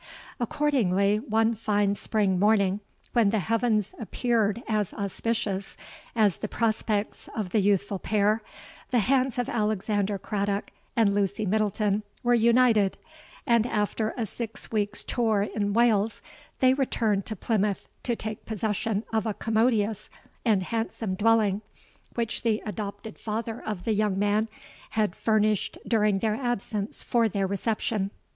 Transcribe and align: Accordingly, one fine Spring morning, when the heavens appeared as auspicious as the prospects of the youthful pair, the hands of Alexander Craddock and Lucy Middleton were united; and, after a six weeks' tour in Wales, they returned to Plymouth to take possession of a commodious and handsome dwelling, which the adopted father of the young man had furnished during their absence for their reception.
Accordingly, 0.39 1.19
one 1.19 1.53
fine 1.53 1.93
Spring 1.93 2.39
morning, 2.39 2.79
when 3.13 3.29
the 3.29 3.37
heavens 3.37 3.93
appeared 3.99 4.63
as 4.67 4.95
auspicious 4.95 5.77
as 6.15 6.37
the 6.37 6.47
prospects 6.47 7.29
of 7.35 7.51
the 7.51 7.59
youthful 7.59 7.99
pair, 7.99 8.41
the 8.89 8.97
hands 8.97 9.37
of 9.37 9.47
Alexander 9.47 10.17
Craddock 10.17 10.71
and 10.95 11.13
Lucy 11.13 11.45
Middleton 11.45 12.01
were 12.23 12.33
united; 12.33 12.97
and, 13.45 13.67
after 13.67 14.15
a 14.17 14.25
six 14.25 14.71
weeks' 14.71 15.03
tour 15.03 15.43
in 15.43 15.71
Wales, 15.71 16.23
they 16.61 16.73
returned 16.73 17.27
to 17.27 17.35
Plymouth 17.35 17.87
to 18.01 18.15
take 18.15 18.43
possession 18.47 19.03
of 19.13 19.27
a 19.27 19.35
commodious 19.35 20.09
and 20.43 20.63
handsome 20.63 21.13
dwelling, 21.13 21.61
which 22.15 22.41
the 22.41 22.59
adopted 22.65 23.19
father 23.19 23.61
of 23.63 23.83
the 23.83 23.93
young 23.93 24.17
man 24.17 24.49
had 24.97 25.15
furnished 25.15 25.77
during 25.87 26.17
their 26.17 26.33
absence 26.33 27.03
for 27.03 27.29
their 27.29 27.45
reception. 27.45 28.09